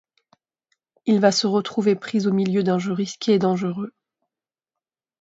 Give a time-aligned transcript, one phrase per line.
[1.05, 3.93] Il va se retrouver pris au milieu d'un jeu risqué et dangereux...